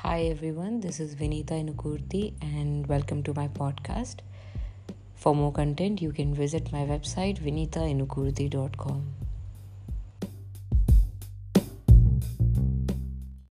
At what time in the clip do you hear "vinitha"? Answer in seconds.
1.14-1.56